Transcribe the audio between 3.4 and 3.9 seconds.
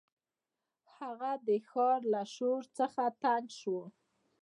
شو.